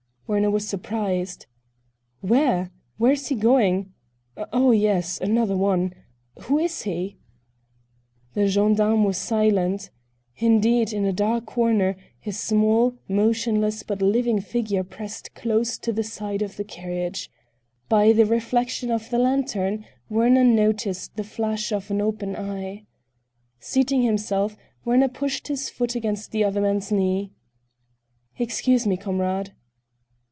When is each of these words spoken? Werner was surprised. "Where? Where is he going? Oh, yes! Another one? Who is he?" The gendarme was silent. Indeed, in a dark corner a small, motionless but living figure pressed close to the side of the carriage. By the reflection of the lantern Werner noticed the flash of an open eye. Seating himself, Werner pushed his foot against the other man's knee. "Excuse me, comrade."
Werner 0.27 0.49
was 0.49 0.65
surprised. 0.65 1.45
"Where? 2.21 2.71
Where 2.97 3.11
is 3.11 3.27
he 3.27 3.35
going? 3.35 3.91
Oh, 4.53 4.71
yes! 4.71 5.19
Another 5.19 5.57
one? 5.57 5.93
Who 6.43 6.57
is 6.57 6.83
he?" 6.83 7.17
The 8.33 8.47
gendarme 8.47 9.03
was 9.03 9.17
silent. 9.17 9.89
Indeed, 10.37 10.93
in 10.93 11.03
a 11.03 11.11
dark 11.11 11.45
corner 11.45 11.97
a 12.25 12.31
small, 12.31 12.93
motionless 13.09 13.83
but 13.83 14.01
living 14.01 14.39
figure 14.39 14.85
pressed 14.85 15.35
close 15.35 15.77
to 15.79 15.91
the 15.91 16.01
side 16.01 16.41
of 16.41 16.55
the 16.55 16.63
carriage. 16.63 17.29
By 17.89 18.13
the 18.13 18.25
reflection 18.25 18.89
of 18.89 19.09
the 19.09 19.19
lantern 19.19 19.83
Werner 20.09 20.45
noticed 20.45 21.17
the 21.17 21.25
flash 21.25 21.73
of 21.73 21.91
an 21.91 21.99
open 21.99 22.37
eye. 22.37 22.85
Seating 23.59 24.03
himself, 24.03 24.55
Werner 24.85 25.09
pushed 25.09 25.49
his 25.49 25.69
foot 25.69 25.93
against 25.93 26.31
the 26.31 26.45
other 26.45 26.61
man's 26.61 26.89
knee. 26.89 27.33
"Excuse 28.39 28.87
me, 28.87 28.95
comrade." 28.95 29.51